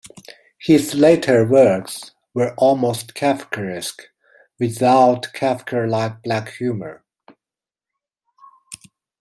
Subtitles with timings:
[0.57, 4.01] His later works were almost Kafkaesque,
[4.59, 7.03] without Kafka-like black humour.